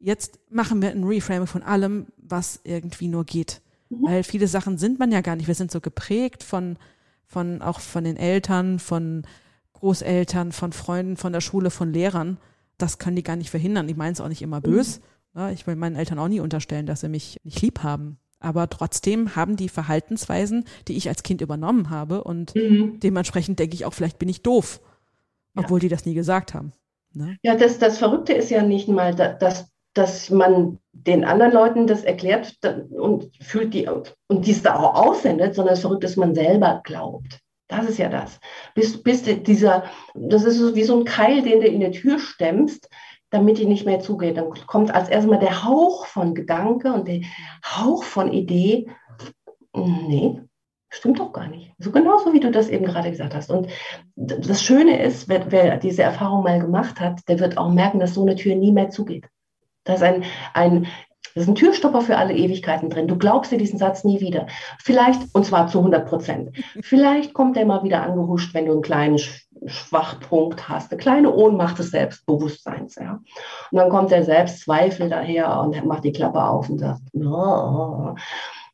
[0.00, 3.62] jetzt machen wir ein Reframing von allem, was irgendwie nur geht.
[3.92, 4.06] Mhm.
[4.06, 5.46] Weil viele Sachen sind man ja gar nicht.
[5.46, 6.76] Wir sind so geprägt von,
[7.26, 9.22] von auch von den Eltern, von
[9.74, 12.38] Großeltern, von Freunden, von der Schule, von Lehrern.
[12.78, 13.88] Das können die gar nicht verhindern.
[13.88, 15.00] Ich meine es auch nicht immer bös.
[15.34, 15.48] Mhm.
[15.52, 18.18] Ich will meinen Eltern auch nie unterstellen, dass sie mich nicht lieb haben.
[18.38, 22.98] Aber trotzdem haben die Verhaltensweisen, die ich als Kind übernommen habe und mhm.
[22.98, 24.80] dementsprechend denke ich auch, vielleicht bin ich doof,
[25.54, 25.82] obwohl ja.
[25.82, 26.72] die das nie gesagt haben.
[27.14, 27.38] Ne?
[27.42, 32.04] Ja, das, das Verrückte ist ja nicht mal, dass dass man den anderen Leuten das
[32.04, 32.56] erklärt
[32.90, 36.80] und fühlt die und dies da auch aussendet, sondern es ist verrückt, dass man selber
[36.84, 37.40] glaubt.
[37.68, 38.38] Das ist ja das.
[38.74, 42.18] Bis, bis dieser, das ist so wie so ein Keil, den du in der Tür
[42.18, 42.88] stemmst,
[43.30, 44.36] damit die nicht mehr zugeht.
[44.36, 47.22] Dann kommt als erstmal der Hauch von Gedanke und der
[47.64, 48.90] Hauch von Idee.
[49.74, 50.42] Nee,
[50.90, 51.72] stimmt doch gar nicht.
[51.78, 53.50] So genauso wie du das eben gerade gesagt hast.
[53.50, 53.68] Und
[54.16, 58.14] das Schöne ist, wer, wer diese Erfahrung mal gemacht hat, der wird auch merken, dass
[58.14, 59.26] so eine Tür nie mehr zugeht.
[59.84, 60.86] Da ist ein, ein,
[61.34, 63.08] das ist ein Türstopper für alle Ewigkeiten drin.
[63.08, 64.46] Du glaubst dir diesen Satz nie wieder.
[64.78, 66.50] Vielleicht, und zwar zu 100 Prozent.
[66.82, 69.18] Vielleicht kommt der mal wieder angehuscht, wenn du einen kleinen
[69.66, 72.96] Schwachpunkt hast, eine kleine Ohnmacht des Selbstbewusstseins.
[72.96, 73.20] Ja.
[73.70, 78.14] Und dann kommt der Selbstzweifel daher und macht die Klappe auf und sagt, oh.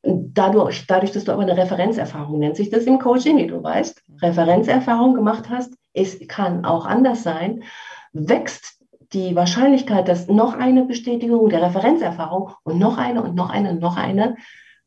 [0.02, 3.62] Und dadurch, dadurch, dass du aber eine Referenzerfahrung nennt sich das im Coaching, wie du
[3.62, 7.64] weißt, Referenzerfahrung gemacht hast, es kann auch anders sein,
[8.12, 8.77] wächst
[9.12, 13.80] die Wahrscheinlichkeit, dass noch eine Bestätigung der Referenzerfahrung und noch eine und noch eine und
[13.80, 14.36] noch eine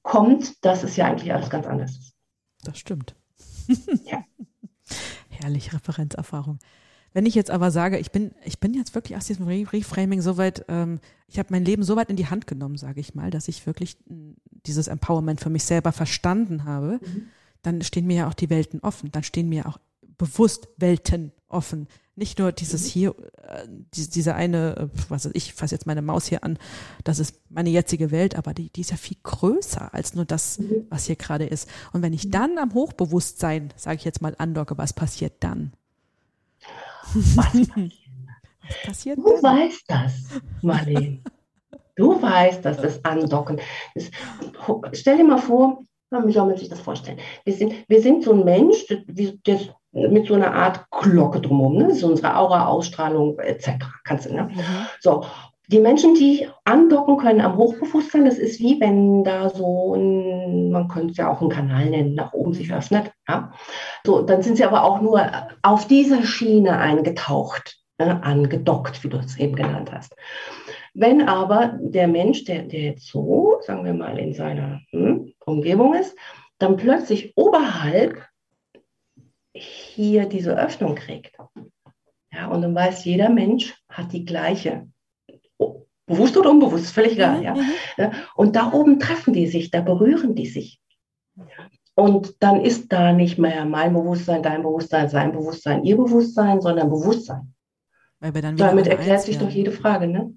[0.03, 2.13] kommt, dass es ja eigentlich alles ganz anders ist.
[2.63, 3.15] Das stimmt.
[4.05, 4.23] ja.
[5.29, 6.59] Herrlich, Referenzerfahrung.
[7.13, 10.37] Wenn ich jetzt aber sage, ich bin, ich bin jetzt wirklich aus diesem Reframing so
[10.37, 13.31] weit, ähm, ich habe mein Leben so weit in die Hand genommen, sage ich mal,
[13.31, 13.97] dass ich wirklich
[14.65, 17.27] dieses Empowerment für mich selber verstanden habe, mhm.
[17.63, 19.11] dann stehen mir ja auch die Welten offen.
[19.11, 19.77] Dann stehen mir auch
[20.17, 21.87] bewusst Welten offen.
[22.21, 22.89] Nicht nur dieses mhm.
[22.89, 23.15] hier,
[23.47, 26.59] äh, die, diese eine, äh, was weiß ich, fasse jetzt meine Maus hier an,
[27.03, 30.59] das ist meine jetzige Welt, aber die, die ist ja viel größer als nur das,
[30.59, 30.85] mhm.
[30.91, 31.67] was hier gerade ist.
[31.93, 32.31] Und wenn ich mhm.
[32.31, 35.73] dann am Hochbewusstsein, sage ich jetzt mal, andocke, was passiert dann?
[37.15, 37.91] Was passiert,
[38.61, 40.13] was passiert du weißt das,
[40.61, 41.23] Marlene.
[41.95, 43.59] Du weißt, dass das Andocken
[43.95, 44.13] ist.
[44.93, 47.19] Stell dir mal vor, wie soll man sich das vorstellen?
[47.45, 51.77] Wir sind, wir sind so ein Mensch, das, das mit so einer Art Glocke drumherum,
[51.77, 51.95] ne?
[51.95, 53.85] so unsere Aura, Ausstrahlung etc.
[54.03, 54.49] Kannst du, ne?
[54.51, 54.87] Mhm.
[54.99, 55.25] So,
[55.67, 60.89] die Menschen, die andocken können am Hochbewusstsein, das ist wie wenn da so ein, man
[60.89, 63.11] könnte es ja auch einen Kanal nennen, nach oben sich öffnet.
[63.27, 63.53] Ja?
[64.05, 65.25] So, dann sind sie aber auch nur
[65.61, 68.21] auf dieser Schiene eingetaucht, ne?
[68.21, 70.13] angedockt, wie du es eben genannt hast.
[70.93, 75.93] Wenn aber der Mensch, der, der jetzt so, sagen wir mal, in seiner hm, Umgebung
[75.93, 76.15] ist,
[76.59, 78.25] dann plötzlich oberhalb
[79.53, 81.37] hier diese Öffnung kriegt.
[82.31, 84.87] Ja, und dann weiß jeder Mensch hat die gleiche.
[86.05, 87.39] Bewusst oder unbewusst, völlig egal.
[87.39, 87.55] Mhm, ja.
[87.55, 88.13] Mhm.
[88.35, 90.81] Und da oben treffen die sich, da berühren die sich.
[91.95, 96.89] Und dann ist da nicht mehr mein Bewusstsein, dein Bewusstsein, sein Bewusstsein, ihr Bewusstsein, sondern
[96.89, 97.53] Bewusstsein.
[98.19, 100.33] Damit erklärt sich doch jede Frage, ne?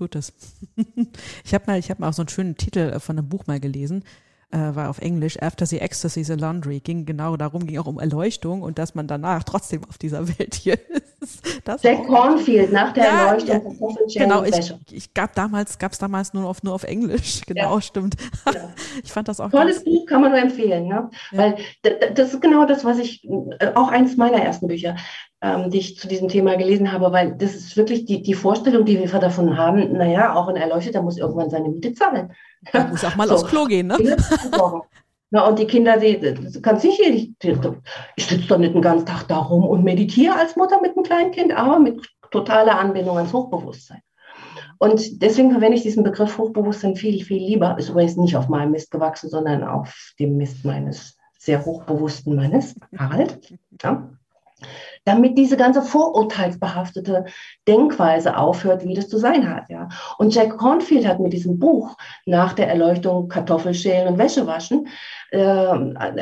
[0.00, 0.32] Tut es.
[1.44, 4.02] ich habe mal, hab mal auch so einen schönen Titel von einem Buch mal gelesen
[4.52, 8.00] äh, war auf Englisch, After the Ecstasy the Laundry, ging genau darum, ging auch um
[8.00, 11.06] Erleuchtung und dass man danach trotzdem auf dieser Welt hier ist.
[11.64, 13.76] Das Jack Cornfield nach der ja, Erleuchtung.
[14.08, 17.74] Ja, genau, ich, ich gab damals, gab es damals nur auf, nur auf Englisch, genau,
[17.74, 17.80] ja.
[17.82, 18.16] stimmt.
[18.46, 18.72] Ja.
[19.04, 21.10] Ich fand das auch Tolles Buch, kann man nur empfehlen, ne?
[21.32, 21.58] Weil
[22.14, 24.96] das ist genau das, was ich, äh, auch eins meiner ersten Bücher,
[25.42, 28.84] ähm, die ich zu diesem Thema gelesen habe, weil das ist wirklich die, die Vorstellung,
[28.84, 32.32] die wir davon haben, naja, auch ein Erleuchteter muss irgendwann seine Miete zahlen.
[32.72, 33.34] Da muss auch mal so.
[33.34, 33.96] aufs Klo gehen, ne?
[35.32, 37.30] Na, und die Kinder, die, die kannst nicht ich,
[38.16, 41.04] ich sitze doch nicht den ganzen Tag da rum und meditiere als Mutter mit einem
[41.04, 44.02] kleinen Kind, aber mit totaler Anbindung ans Hochbewusstsein.
[44.78, 47.78] Und deswegen verwende ich diesen Begriff Hochbewusstsein viel, viel lieber.
[47.78, 52.74] Ist übrigens nicht auf meinem Mist gewachsen, sondern auf dem Mist meines sehr hochbewussten Mannes,
[52.98, 53.38] Harald.
[53.82, 54.10] Ja
[55.04, 57.24] damit diese ganze vorurteilsbehaftete
[57.66, 59.68] Denkweise aufhört, wie das zu sein hat.
[59.68, 59.88] Ja.
[60.18, 64.88] Und Jack Cornfield hat mit diesem Buch nach der Erleuchtung Kartoffelschälen und Wäsche waschen
[65.30, 65.38] äh,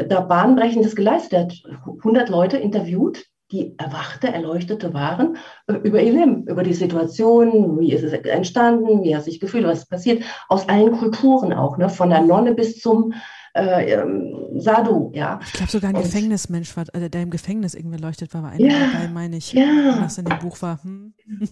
[0.09, 1.33] da bahnbrechendes geleistet.
[1.33, 1.55] Er hat
[1.99, 7.93] 100 Leute interviewt die erwachte, erleuchtete waren äh, über ihr Leben, über die Situation, wie
[7.93, 11.89] ist es entstanden, wie hat sich gefühlt, was ist passiert, aus allen Kulturen auch, ne?
[11.89, 13.15] von der Nonne bis zum
[13.55, 15.41] äh, ähm, Sadhu, ja.
[15.45, 18.51] Ich glaube sogar ein Und, Gefängnismensch war, äh, der im Gefängnis irgendwie leuchtet war, war
[18.51, 19.99] einer ja, dabei, meine ich, ja.
[20.01, 20.83] was in dem Buch war.
[20.83, 21.15] Hm.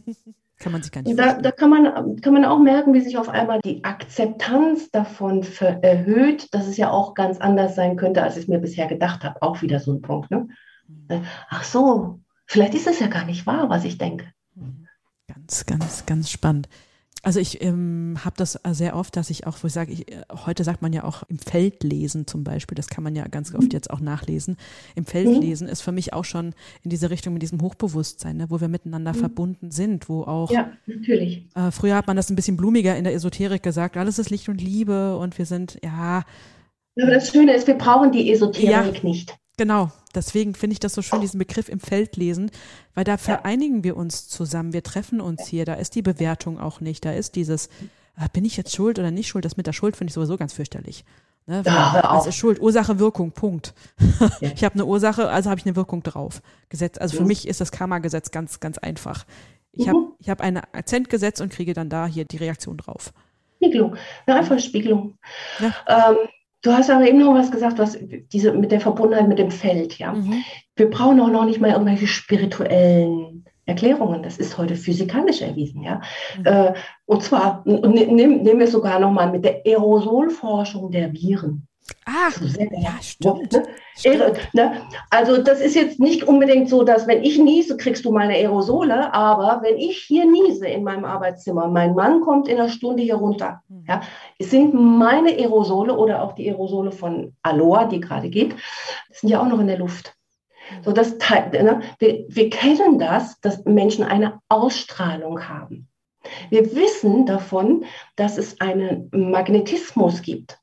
[0.59, 3.19] kann man sich gar nicht da, da kann man kann man auch merken, wie sich
[3.19, 8.37] auf einmal die Akzeptanz davon erhöht, dass es ja auch ganz anders sein könnte, als
[8.37, 9.43] ich es mir bisher gedacht habe.
[9.43, 10.31] Auch wieder so ein Punkt.
[10.31, 10.49] Ne?
[10.89, 11.25] Mhm.
[11.51, 14.27] Ach so, vielleicht ist es ja gar nicht wahr, was ich denke.
[14.55, 14.87] Mhm.
[15.29, 16.69] Ganz, ganz, ganz spannend.
[17.27, 20.23] Also ich ähm, habe das sehr oft, dass ich auch, wo ich sage, ich, äh,
[20.47, 23.53] heute sagt man ja auch im Feld lesen zum Beispiel, das kann man ja ganz
[23.53, 24.57] oft jetzt auch nachlesen.
[24.95, 25.41] Im Feld mhm.
[25.41, 28.69] lesen ist für mich auch schon in diese Richtung mit diesem Hochbewusstsein, ne, wo wir
[28.69, 29.19] miteinander mhm.
[29.19, 30.53] verbunden sind, wo auch.
[30.53, 31.49] Ja, natürlich.
[31.57, 34.49] Äh, früher hat man das ein bisschen blumiger in der Esoterik gesagt, alles ist Licht
[34.49, 36.23] und Liebe und wir sind, ja.
[37.03, 39.37] Aber das Schöne ist, wir brauchen die Esoterik ja, nicht.
[39.57, 42.51] Genau, deswegen finde ich das so schön, diesen Begriff im Feld lesen,
[42.95, 46.81] weil da vereinigen wir uns zusammen, wir treffen uns hier, da ist die Bewertung auch
[46.81, 47.69] nicht, da ist dieses,
[48.19, 50.37] äh, bin ich jetzt schuld oder nicht schuld, das mit der Schuld finde ich sowieso
[50.37, 51.05] ganz fürchterlich.
[51.47, 51.62] Ne?
[51.64, 52.61] Ja, was ist Schuld?
[52.61, 53.73] Ursache, Wirkung, Punkt.
[54.40, 54.51] Ja.
[54.55, 56.42] Ich habe eine Ursache, also habe ich eine Wirkung drauf.
[56.69, 56.99] Gesetz.
[56.99, 57.29] Also für mhm.
[57.29, 59.25] mich ist das Karma-Gesetz ganz, ganz einfach.
[59.73, 59.90] Ich mhm.
[59.90, 63.12] habe ich hab ein Akzentgesetz und kriege dann da hier die Reaktion drauf.
[63.57, 65.16] Spiegelung, eine einfache Spiegelung.
[65.61, 66.11] Ja.
[66.11, 66.16] Ähm,
[66.62, 67.99] Du hast aber eben noch was gesagt, was
[68.33, 70.12] diese mit der Verbundenheit mit dem Feld, ja.
[70.12, 70.42] Mhm.
[70.75, 74.23] Wir brauchen auch noch nicht mal irgendwelche spirituellen Erklärungen.
[74.23, 76.01] Das ist heute physikalisch erwiesen, ja.
[76.38, 76.47] Mhm.
[76.47, 81.69] Äh, und zwar nehmen, nehmen wir sogar noch mal mit der Aerosolforschung der Viren.
[82.05, 82.31] Ah,
[82.70, 83.53] ja, stimmt.
[83.53, 83.66] Ne?
[83.96, 84.55] stimmt.
[84.55, 84.83] Ne?
[85.11, 89.12] Also das ist jetzt nicht unbedingt so, dass wenn ich niese, kriegst du meine Aerosole,
[89.12, 93.16] aber wenn ich hier niese in meinem Arbeitszimmer, mein Mann kommt in einer Stunde hier
[93.16, 93.85] runter, mhm.
[93.88, 94.03] ja,
[94.40, 98.55] sind meine Aerosole oder auch die Aerosole von Aloha, die gerade geht,
[99.11, 100.14] sind ja auch noch in der Luft.
[100.70, 100.85] Mhm.
[100.85, 101.81] So, das, ne?
[101.99, 105.88] wir, wir kennen das, dass Menschen eine Ausstrahlung haben.
[106.51, 107.85] Wir wissen davon,
[108.16, 110.59] dass es einen Magnetismus gibt.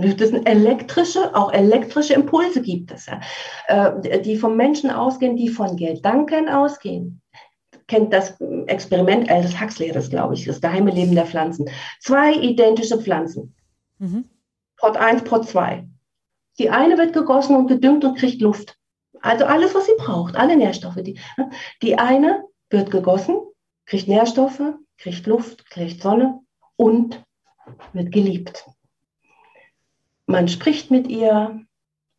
[0.00, 3.06] Das sind elektrische, auch elektrische Impulse gibt es,
[3.68, 7.20] äh, die vom Menschen ausgehen, die von Gedanken ausgehen.
[7.86, 11.68] Kennt das Experiment Aldous Huxley, das glaube ich, das geheime Leben der Pflanzen.
[12.00, 13.54] Zwei identische Pflanzen.
[13.98, 14.24] Mhm.
[14.76, 15.86] Pot 1, Pot 2.
[16.58, 18.76] Die eine wird gegossen und gedüngt und kriegt Luft.
[19.22, 21.02] Also alles, was sie braucht, alle Nährstoffe.
[21.02, 21.50] Die, ne?
[21.82, 23.38] die eine wird gegossen,
[23.86, 24.62] kriegt Nährstoffe,
[24.98, 26.40] kriegt Luft, kriegt Sonne
[26.76, 27.22] und
[27.92, 28.64] wird geliebt.
[30.30, 31.60] Man spricht mit ihr,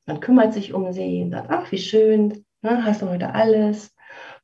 [0.05, 3.95] man kümmert sich um sie, sagt, ach, wie schön, ne, hast du heute alles?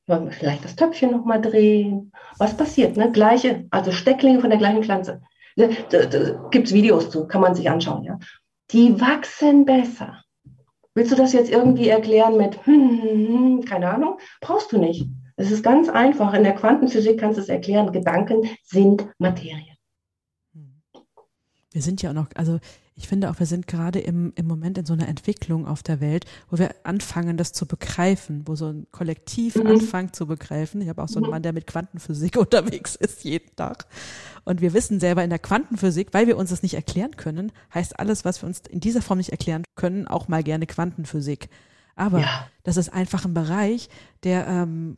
[0.06, 2.14] Wollen wir vielleicht das Töpfchen nochmal drehen?
[2.38, 2.96] Was passiert?
[2.96, 3.12] Ne?
[3.12, 5.22] Gleiche, also Stecklinge von der gleichen Pflanze.
[5.58, 8.06] Da, da, da gibt es Videos zu, kann man sich anschauen.
[8.06, 8.18] Ja?
[8.72, 10.22] Die wachsen besser.
[10.96, 14.18] Willst du das jetzt irgendwie erklären mit, hm, hm, hm, keine Ahnung?
[14.40, 15.10] Brauchst du nicht.
[15.36, 16.34] Es ist ganz einfach.
[16.34, 17.92] In der Quantenphysik kannst du es erklären.
[17.92, 19.76] Gedanken sind Materie.
[21.74, 22.60] Wir sind ja auch noch, also
[22.98, 26.02] ich finde auch, wir sind gerade im, im Moment in so einer Entwicklung auf der
[26.02, 29.68] Welt, wo wir anfangen, das zu begreifen, wo so ein Kollektiv mhm.
[29.68, 30.82] anfängt zu begreifen.
[30.82, 31.32] Ich habe auch so einen mhm.
[31.32, 33.86] Mann, der mit Quantenphysik unterwegs ist jeden Tag.
[34.46, 38.00] Und wir wissen selber in der Quantenphysik, weil wir uns das nicht erklären können, heißt
[38.00, 41.50] alles, was wir uns in dieser Form nicht erklären können, auch mal gerne Quantenphysik.
[41.96, 42.48] Aber ja.
[42.64, 43.90] das ist einfach ein Bereich,
[44.24, 44.98] der, ähm,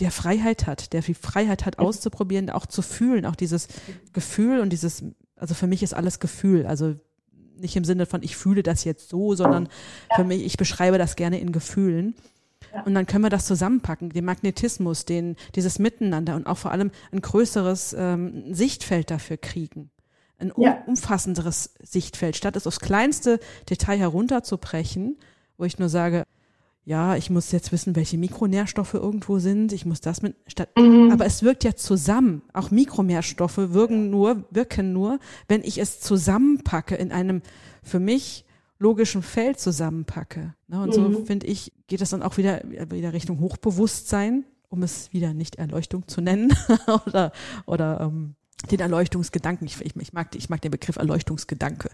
[0.00, 3.68] der Freiheit hat, der viel Freiheit hat, auszuprobieren, auch zu fühlen, auch dieses
[4.12, 5.02] Gefühl und dieses,
[5.36, 6.66] also für mich ist alles Gefühl.
[6.66, 6.96] Also
[7.56, 9.68] nicht im Sinne von, ich fühle das jetzt so, sondern
[10.10, 10.16] ja.
[10.16, 12.14] für mich, ich beschreibe das gerne in Gefühlen.
[12.72, 12.82] Ja.
[12.82, 16.90] Und dann können wir das zusammenpacken, den Magnetismus, den, dieses Miteinander und auch vor allem
[17.12, 19.90] ein größeres ähm, Sichtfeld dafür kriegen.
[20.38, 20.82] Ein um, ja.
[20.86, 23.38] umfassenderes Sichtfeld, statt es aufs kleinste
[23.68, 25.18] Detail herunterzubrechen,
[25.56, 26.24] wo ich nur sage,
[26.84, 31.10] ja, ich muss jetzt wissen, welche Mikronährstoffe irgendwo sind, ich muss das mit, statt, mhm.
[31.12, 32.42] aber es wirkt ja zusammen.
[32.52, 37.42] Auch Mikronährstoffe wirken nur, wirken nur, wenn ich es zusammenpacke in einem
[37.82, 38.44] für mich
[38.78, 40.54] logischen Feld zusammenpacke.
[40.66, 40.82] Ne?
[40.82, 41.14] Und mhm.
[41.14, 45.56] so finde ich, geht es dann auch wieder, wieder Richtung Hochbewusstsein, um es wieder nicht
[45.56, 46.52] Erleuchtung zu nennen
[47.06, 47.30] oder,
[47.64, 48.34] oder ähm,
[48.72, 49.68] den Erleuchtungsgedanken.
[49.68, 51.90] Ich, ich, ich, mag, ich mag den Begriff Erleuchtungsgedanke.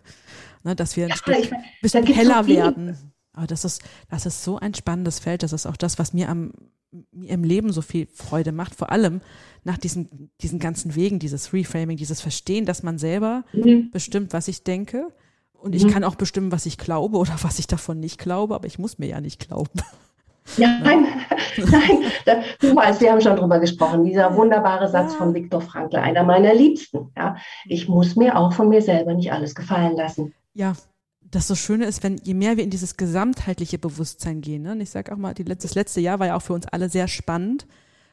[0.65, 0.75] Ne?
[0.75, 1.51] Dass wir ein ja, Stück,
[1.83, 3.13] bisschen heller werden.
[3.39, 5.45] Aber das ist, das ist so ein spannendes Feld.
[5.45, 6.53] Das ist auch das, was mir am,
[7.13, 8.75] mir im Leben so viel Freude macht.
[8.75, 9.21] Vor allem
[9.63, 13.91] nach diesen, diesen ganzen Wegen, dieses Reframing, dieses Verstehen, dass man selber mhm.
[13.93, 15.13] bestimmt, was ich denke.
[15.53, 15.91] Und ich mhm.
[15.91, 18.99] kann auch bestimmen, was ich glaube oder was ich davon nicht glaube, aber ich muss
[18.99, 19.71] mir ja nicht glauben.
[20.57, 21.07] Ja, nein,
[21.59, 22.03] nein,
[22.61, 24.05] du weißt, wir haben schon drüber gesprochen.
[24.05, 27.13] Dieser wunderbare Satz von Viktor Frankl, einer meiner Liebsten.
[27.17, 30.35] Ja, ich muss mir auch von mir selber nicht alles gefallen lassen.
[30.55, 30.73] Ja,
[31.31, 34.73] das so Schöne ist, wenn je mehr wir in dieses gesamtheitliche Bewusstsein gehen, ne?
[34.73, 36.89] und ich sage auch mal, die, das letzte Jahr war ja auch für uns alle
[36.89, 37.67] sehr spannend,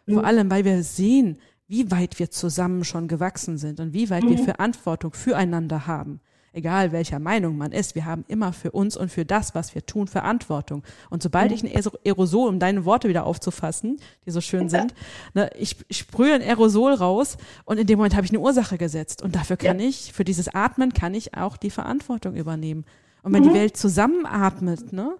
[0.05, 0.15] mhm.
[0.15, 4.23] vor allem, weil wir sehen, wie weit wir zusammen schon gewachsen sind und wie weit
[4.23, 4.29] mhm.
[4.29, 6.19] wir Verantwortung füreinander haben.
[6.53, 9.85] Egal welcher Meinung man ist, wir haben immer für uns und für das, was wir
[9.85, 10.83] tun, Verantwortung.
[11.09, 11.55] Und sobald mhm.
[11.55, 14.93] ich ein Aerosol, um deine Worte wieder aufzufassen, die so schön sind,
[15.33, 18.77] ne, ich, ich sprühe ein Aerosol raus und in dem Moment habe ich eine Ursache
[18.77, 19.21] gesetzt.
[19.21, 19.87] Und dafür kann ja.
[19.87, 22.85] ich, für dieses Atmen kann ich auch die Verantwortung übernehmen.
[23.25, 23.49] Und wenn mhm.
[23.49, 25.17] die Welt zusammenatmet, ne,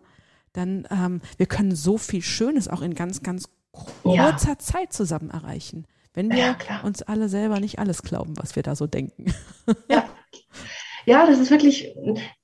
[0.54, 4.58] dann ähm, wir können so viel Schönes auch in ganz, ganz kurzer ja.
[4.60, 5.88] Zeit zusammen erreichen.
[6.14, 9.34] Wenn wir ja, uns alle selber nicht alles glauben, was wir da so denken.
[9.90, 10.08] Ja.
[11.08, 11.96] Ja, das ist wirklich,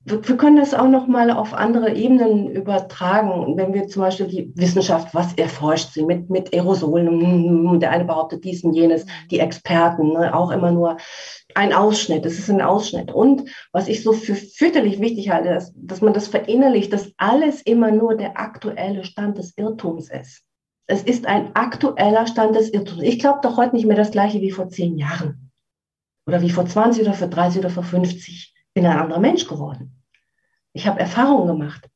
[0.04, 3.56] wir können das auch nochmal auf andere Ebenen übertragen.
[3.56, 8.44] Wenn wir zum Beispiel die Wissenschaft, was erforscht sie mit, mit Aerosolen, der eine behauptet
[8.44, 10.96] dies und jenes, die Experten, ne, auch immer nur
[11.56, 13.10] ein Ausschnitt, es ist ein Ausschnitt.
[13.12, 17.62] Und was ich so für fürchterlich wichtig halte, ist, dass man das verinnerlicht, dass alles
[17.62, 20.42] immer nur der aktuelle Stand des Irrtums ist.
[20.86, 23.02] Es ist ein aktueller Stand des Irrtums.
[23.02, 25.50] Ich glaube doch heute nicht mehr das gleiche wie vor zehn Jahren.
[26.26, 28.51] Oder wie vor 20 oder vor 30 oder vor 50.
[28.72, 30.02] Ich bin ein anderer Mensch geworden.
[30.72, 31.90] Ich habe Erfahrungen gemacht.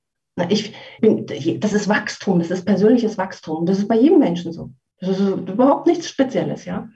[0.51, 3.65] Ich bin, das ist Wachstum, das ist persönliches Wachstum.
[3.65, 4.71] Das ist bei jedem Menschen so.
[5.01, 6.89] Das ist überhaupt nichts Spezielles, ja.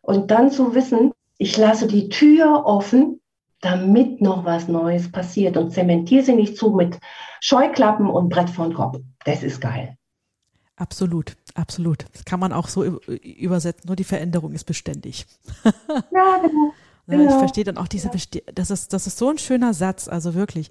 [0.00, 3.20] Und dann zu wissen, ich lasse die Tür offen,
[3.60, 6.98] damit noch was Neues passiert und zementiere sie nicht zu mit
[7.42, 8.98] Scheuklappen und Brett von Kopf.
[9.24, 9.98] Das ist geil.
[10.76, 12.06] Absolut, absolut.
[12.14, 13.88] Das kann man auch so übersetzen.
[13.88, 15.26] Nur die Veränderung ist beständig.
[15.64, 16.72] Ja, genau.
[17.16, 17.30] Genau.
[17.32, 18.40] Ich verstehe dann auch diese, ja.
[18.54, 20.08] das ist, das ist so ein schöner Satz.
[20.08, 20.70] Also wirklich,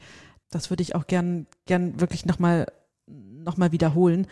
[0.50, 2.68] das würde ich auch gern, gern wirklich nochmal,
[3.08, 4.28] noch mal wiederholen.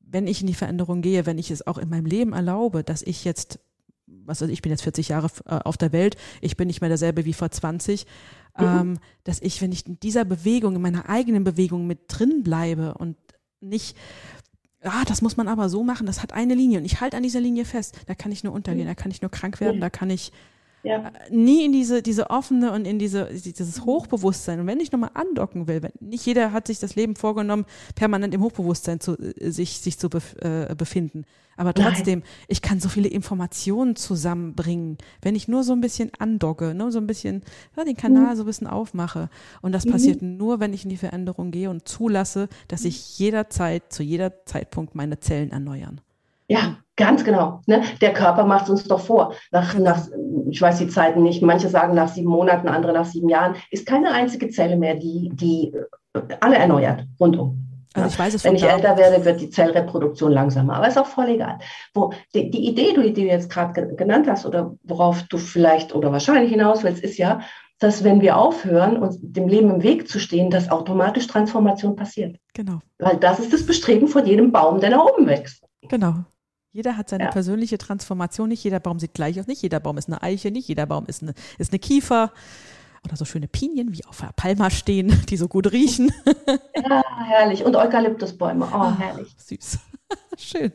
[0.00, 3.02] Wenn ich in die Veränderung gehe, wenn ich es auch in meinem Leben erlaube, dass
[3.02, 3.58] ich jetzt,
[4.06, 6.88] was also ich bin jetzt 40 Jahre äh, auf der Welt, ich bin nicht mehr
[6.88, 8.06] derselbe wie vor 20,
[8.58, 8.64] mhm.
[8.64, 12.94] ähm, dass ich, wenn ich in dieser Bewegung, in meiner eigenen Bewegung mit drin bleibe
[12.94, 13.16] und
[13.60, 13.96] nicht
[14.82, 17.22] ah, das muss man aber so machen, das hat eine Linie und ich halte an
[17.22, 18.90] dieser Linie fest, da kann ich nur untergehen, mhm.
[18.90, 20.32] da kann ich nur krank werden, da kann ich
[20.86, 21.08] ja.
[21.08, 24.60] Äh, nie in diese, diese offene und in diese, dieses Hochbewusstsein.
[24.60, 28.32] Und wenn ich nochmal andocken will, wenn, nicht jeder hat sich das Leben vorgenommen, permanent
[28.32, 31.24] im Hochbewusstsein zu, äh, sich, sich zu bef, äh, befinden.
[31.56, 32.28] Aber trotzdem, Nein.
[32.48, 36.98] ich kann so viele Informationen zusammenbringen, wenn ich nur so ein bisschen andocke, nur so
[36.98, 37.42] ein bisschen,
[37.76, 38.36] ja, den Kanal mhm.
[38.36, 39.30] so ein bisschen aufmache.
[39.62, 39.90] Und das mhm.
[39.90, 44.44] passiert nur, wenn ich in die Veränderung gehe und zulasse, dass sich jederzeit, zu jeder
[44.44, 46.00] Zeitpunkt meine Zellen erneuern.
[46.46, 47.60] Ja, ganz genau.
[47.66, 47.82] Ne?
[48.00, 49.34] Der Körper macht uns doch vor.
[49.50, 50.06] Nach, nach,
[50.50, 53.86] ich weiß die Zeiten nicht, manche sagen nach sieben Monaten, andere nach sieben Jahren, ist
[53.86, 55.72] keine einzige Zelle mehr, die, die
[56.14, 57.62] äh, alle erneuert, rundum.
[57.94, 61.06] Also ich weiß es Wenn ich älter werde, wird die Zellreproduktion langsamer, aber ist auch
[61.06, 61.58] voll egal.
[61.94, 66.12] Wo, die, die Idee, die du jetzt gerade genannt hast oder worauf du vielleicht oder
[66.12, 67.40] wahrscheinlich hinaus willst, ist ja,
[67.78, 72.36] dass wenn wir aufhören, uns dem Leben im Weg zu stehen, dass automatisch Transformation passiert.
[72.54, 72.80] Genau.
[72.98, 75.62] Weil das ist das Bestreben von jedem Baum, der nach oben wächst.
[75.88, 76.24] Genau.
[76.76, 77.30] Jeder hat seine ja.
[77.30, 78.50] persönliche Transformation.
[78.50, 79.46] Nicht jeder Baum sieht gleich aus.
[79.46, 80.50] Nicht jeder Baum ist eine Eiche.
[80.50, 82.32] Nicht jeder Baum ist eine, ist eine Kiefer.
[83.02, 86.12] Oder so schöne Pinien wie auf der Palma stehen, die so gut riechen.
[86.76, 87.64] Ja, herrlich.
[87.64, 88.68] Und Eukalyptusbäume.
[88.70, 89.34] Oh, oh herrlich.
[89.38, 89.78] Süß.
[90.36, 90.72] Schön.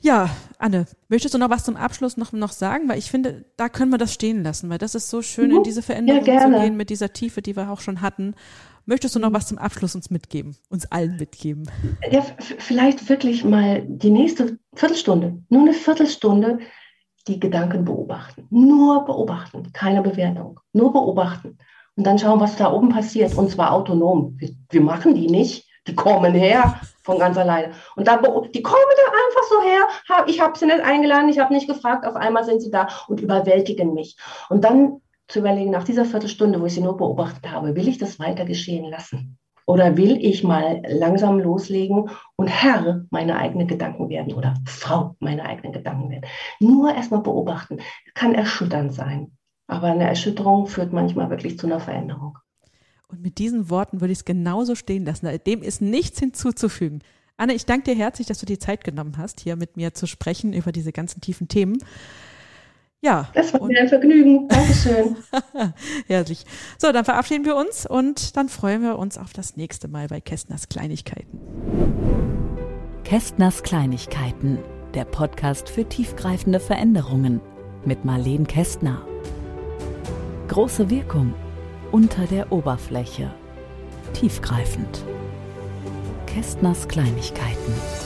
[0.00, 2.88] Ja, Anne, möchtest du noch was zum Abschluss noch, noch sagen?
[2.88, 5.56] Weil ich finde, da können wir das stehen lassen, weil das ist so schön, mhm.
[5.56, 8.36] in diese Veränderung ja, zu gehen mit dieser Tiefe, die wir auch schon hatten.
[8.86, 11.70] Möchtest du noch was zum Abschluss uns mitgeben, uns allen mitgeben?
[12.10, 16.58] Ja, vielleicht wirklich mal die nächste Viertelstunde, nur eine Viertelstunde
[17.26, 18.46] die Gedanken beobachten.
[18.50, 21.56] Nur beobachten, keine Bewertung, nur beobachten.
[21.96, 23.34] Und dann schauen, was da oben passiert.
[23.36, 24.34] Und zwar autonom.
[24.38, 25.66] Wir, wir machen die nicht.
[25.86, 27.72] Die kommen her von ganz alleine.
[27.94, 30.26] Und dann, die kommen da einfach so her.
[30.26, 32.06] Ich habe sie nicht eingeladen, ich habe nicht gefragt.
[32.06, 34.16] Auf einmal sind sie da und überwältigen mich.
[34.48, 37.98] Und dann zu überlegen, nach dieser Viertelstunde, wo ich sie nur beobachtet habe, will ich
[37.98, 39.38] das weiter geschehen lassen?
[39.66, 45.46] Oder will ich mal langsam loslegen und Herr meine eigenen Gedanken werden oder Frau meine
[45.46, 46.26] eigenen Gedanken werden?
[46.60, 47.78] Nur erstmal beobachten.
[48.14, 49.32] Kann erschütternd sein.
[49.66, 52.38] Aber eine Erschütterung führt manchmal wirklich zu einer Veränderung.
[53.08, 55.28] Und mit diesen Worten würde ich es genauso stehen lassen.
[55.46, 57.00] Dem ist nichts hinzuzufügen.
[57.36, 60.06] Anne, ich danke dir herzlich, dass du die Zeit genommen hast, hier mit mir zu
[60.06, 61.78] sprechen über diese ganzen tiefen Themen.
[63.04, 63.28] Ja.
[63.34, 64.48] Das war mir ein Vergnügen.
[64.48, 65.16] Dankeschön.
[66.06, 66.46] Herrlich.
[66.78, 70.22] So, dann verabschieden wir uns und dann freuen wir uns auf das nächste Mal bei
[70.22, 71.38] Kästners Kleinigkeiten.
[73.04, 74.58] Kästners Kleinigkeiten,
[74.94, 77.42] der Podcast für tiefgreifende Veränderungen
[77.84, 79.06] mit Marleen Kästner.
[80.48, 81.34] Große Wirkung
[81.92, 83.30] unter der Oberfläche.
[84.14, 85.04] Tiefgreifend.
[86.24, 88.03] Kästners Kleinigkeiten.